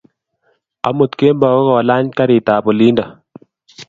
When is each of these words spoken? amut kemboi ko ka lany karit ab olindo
amut 0.87 1.11
kemboi 1.19 1.57
ko 1.65 1.71
ka 1.77 1.83
lany 1.89 2.07
karit 2.17 2.47
ab 2.55 2.65
olindo 2.71 3.03